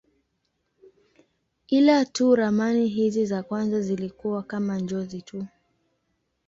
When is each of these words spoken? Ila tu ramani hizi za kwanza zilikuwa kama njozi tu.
Ila 1.67 2.05
tu 2.05 2.35
ramani 2.35 2.87
hizi 2.87 3.25
za 3.25 3.43
kwanza 3.43 3.81
zilikuwa 3.81 4.43
kama 4.43 4.79
njozi 4.79 5.21
tu. 5.21 5.45